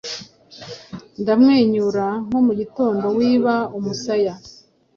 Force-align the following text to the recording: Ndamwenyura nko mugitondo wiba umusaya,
Ndamwenyura 1.21 2.05
nko 2.25 2.39
mugitondo 2.45 3.05
wiba 3.17 3.55
umusaya, 3.77 4.33